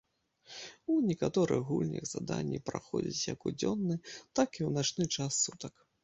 [0.91, 3.97] У некаторых гульнях заданні праходзяць як у дзённы,
[4.39, 5.75] так і ў начны час сутак.